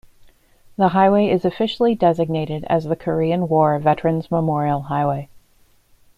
The 0.77 0.87
highway 0.87 1.27
is 1.29 1.45
officially 1.45 1.93
designated 1.93 2.65
as 2.67 2.85
the 2.85 2.95
Korean 2.95 3.47
War 3.47 3.77
Veterans' 3.77 4.31
Memorial 4.31 4.81
Highway. 4.81 5.29